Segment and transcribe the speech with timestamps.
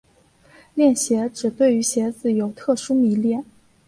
[0.73, 3.45] 恋鞋指对于鞋子有特殊迷恋。